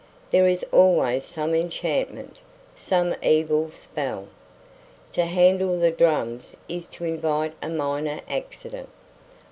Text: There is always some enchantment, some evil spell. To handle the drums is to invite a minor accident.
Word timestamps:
There 0.31 0.47
is 0.47 0.65
always 0.71 1.23
some 1.25 1.53
enchantment, 1.53 2.37
some 2.75 3.13
evil 3.21 3.69
spell. 3.69 4.29
To 5.11 5.25
handle 5.25 5.79
the 5.79 5.91
drums 5.91 6.57
is 6.67 6.87
to 6.87 7.03
invite 7.05 7.53
a 7.61 7.69
minor 7.69 8.19
accident. 8.27 8.89